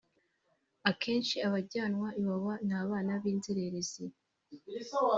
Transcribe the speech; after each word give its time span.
Akenshi 0.89 1.35
abajyanwa 1.47 2.07
Iwawa 2.21 2.53
n’abana 2.67 3.11
b’inzererezi 3.21 4.03